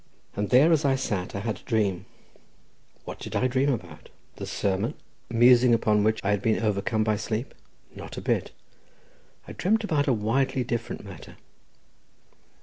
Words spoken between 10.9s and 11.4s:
matter.